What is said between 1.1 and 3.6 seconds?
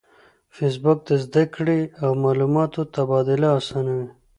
زده کړې او معلوماتو تبادله